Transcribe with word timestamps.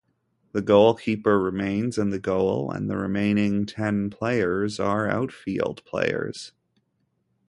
The 0.53 0.63
goalkeeper 0.63 1.39
remains 1.39 1.99
in 1.99 2.09
the 2.09 2.17
goal, 2.17 2.71
and 2.71 2.89
the 2.89 2.97
remaining 2.97 3.67
ten 3.67 4.09
players 4.09 4.79
are 4.79 5.07
"outfield" 5.07 5.85
players. 5.85 6.53